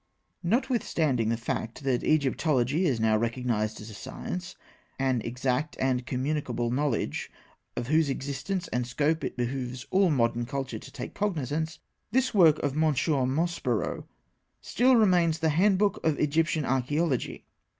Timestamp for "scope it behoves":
8.87-9.85